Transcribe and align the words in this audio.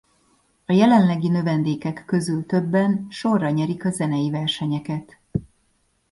A 0.65 0.71
jelenlegi 0.73 1.27
növendékek 1.27 2.03
közül 2.05 2.45
többen 2.45 3.07
sorra 3.09 3.49
nyerik 3.49 3.85
a 3.85 3.89
zenei 3.89 4.29
versenyeket. 4.29 5.17